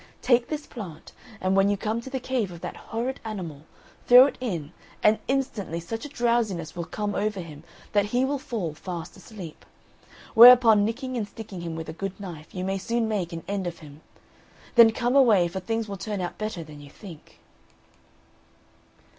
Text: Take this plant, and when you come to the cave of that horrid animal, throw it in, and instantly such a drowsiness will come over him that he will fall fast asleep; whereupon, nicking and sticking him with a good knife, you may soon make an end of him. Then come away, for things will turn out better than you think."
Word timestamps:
Take 0.23 0.47
this 0.47 0.65
plant, 0.65 1.11
and 1.39 1.55
when 1.55 1.69
you 1.69 1.77
come 1.77 2.01
to 2.01 2.09
the 2.09 2.19
cave 2.19 2.51
of 2.51 2.61
that 2.61 2.75
horrid 2.75 3.19
animal, 3.23 3.65
throw 4.07 4.25
it 4.25 4.35
in, 4.41 4.73
and 5.03 5.19
instantly 5.27 5.79
such 5.79 6.05
a 6.05 6.09
drowsiness 6.09 6.75
will 6.75 6.85
come 6.85 7.13
over 7.13 7.39
him 7.39 7.63
that 7.91 8.05
he 8.05 8.25
will 8.25 8.39
fall 8.39 8.73
fast 8.73 9.15
asleep; 9.15 9.63
whereupon, 10.33 10.83
nicking 10.85 11.17
and 11.17 11.27
sticking 11.27 11.61
him 11.61 11.75
with 11.75 11.87
a 11.87 11.93
good 11.93 12.19
knife, 12.19 12.51
you 12.55 12.63
may 12.63 12.79
soon 12.79 13.07
make 13.07 13.31
an 13.31 13.43
end 13.47 13.67
of 13.67 13.77
him. 13.77 14.01
Then 14.73 14.89
come 14.91 15.15
away, 15.15 15.47
for 15.47 15.59
things 15.59 15.87
will 15.87 15.97
turn 15.97 16.19
out 16.19 16.39
better 16.39 16.63
than 16.63 16.81
you 16.81 16.89
think." 16.89 17.37